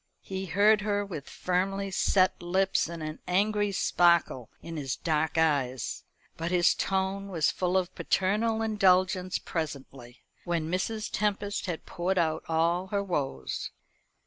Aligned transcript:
He 0.23 0.47
heard 0.47 0.81
her 0.81 1.05
with 1.05 1.29
firmly 1.29 1.91
set 1.91 2.41
lips 2.41 2.89
and 2.89 3.03
an 3.03 3.19
angry 3.27 3.71
sparkle 3.71 4.49
in 4.59 4.75
his 4.75 4.95
dark 4.95 5.37
eyes, 5.37 6.05
but 6.37 6.49
his 6.49 6.73
tone 6.73 7.27
was 7.29 7.51
full 7.51 7.77
of 7.77 7.93
paternal 7.93 8.63
indulgence 8.63 9.37
presently, 9.37 10.23
when 10.43 10.71
Mrs. 10.71 11.07
Tempest 11.13 11.67
had 11.67 11.85
poured 11.85 12.17
out 12.17 12.43
all 12.49 12.87
her 12.87 13.03
woes. 13.03 13.69